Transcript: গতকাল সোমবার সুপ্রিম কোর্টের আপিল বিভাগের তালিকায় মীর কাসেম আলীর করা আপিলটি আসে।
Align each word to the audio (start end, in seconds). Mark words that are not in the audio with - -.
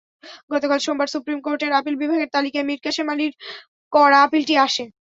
গতকাল 0.51 0.79
সোমবার 0.81 1.07
সুপ্রিম 1.13 1.39
কোর্টের 1.41 1.71
আপিল 1.79 1.95
বিভাগের 2.01 2.33
তালিকায় 2.35 2.67
মীর 2.67 2.79
কাসেম 2.85 3.07
আলীর 3.13 3.33
করা 3.93 4.17
আপিলটি 4.25 4.53
আসে। 4.65 4.83